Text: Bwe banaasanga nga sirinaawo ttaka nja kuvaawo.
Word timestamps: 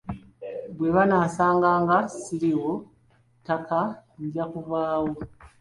Bwe 0.75 0.89
banaasanga 0.95 1.69
nga 1.83 1.97
sirinaawo 2.17 2.73
ttaka 3.41 3.79
nja 4.23 4.43
kuvaawo. 4.51 5.09